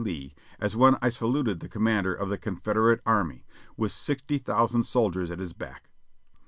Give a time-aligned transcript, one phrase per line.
[0.03, 3.45] Lee, as when I saluted the com mander of the Confederate Army,
[3.77, 5.91] with sixty thousand soldiers at his back.